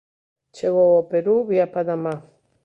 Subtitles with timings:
[0.57, 2.15] Chegou ao Perú vía Panamá.